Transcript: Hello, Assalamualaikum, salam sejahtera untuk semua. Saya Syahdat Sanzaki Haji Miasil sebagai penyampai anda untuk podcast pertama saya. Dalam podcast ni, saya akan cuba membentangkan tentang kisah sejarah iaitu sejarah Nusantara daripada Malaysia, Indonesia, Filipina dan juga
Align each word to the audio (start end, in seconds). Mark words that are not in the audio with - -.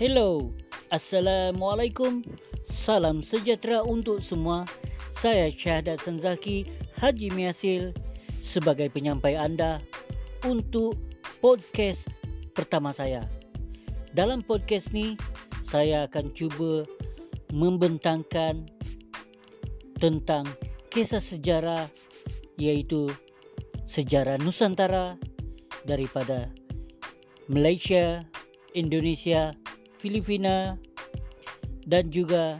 Hello, 0.00 0.48
Assalamualaikum, 0.88 2.24
salam 2.64 3.20
sejahtera 3.20 3.84
untuk 3.84 4.24
semua. 4.24 4.64
Saya 5.12 5.52
Syahdat 5.52 6.00
Sanzaki 6.00 6.64
Haji 6.96 7.28
Miasil 7.36 7.92
sebagai 8.40 8.88
penyampai 8.88 9.36
anda 9.36 9.76
untuk 10.48 10.96
podcast 11.44 12.08
pertama 12.56 12.96
saya. 12.96 13.28
Dalam 14.16 14.40
podcast 14.40 14.88
ni, 14.96 15.20
saya 15.60 16.08
akan 16.08 16.32
cuba 16.32 16.88
membentangkan 17.52 18.64
tentang 20.00 20.48
kisah 20.88 21.20
sejarah 21.20 21.92
iaitu 22.56 23.12
sejarah 23.84 24.40
Nusantara 24.40 25.20
daripada 25.84 26.48
Malaysia, 27.52 28.24
Indonesia, 28.72 29.59
Filipina 30.00 30.80
dan 31.84 32.08
juga 32.08 32.56